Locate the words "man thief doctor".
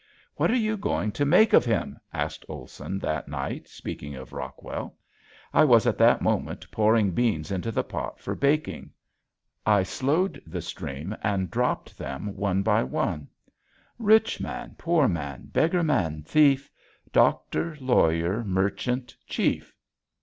15.83-17.77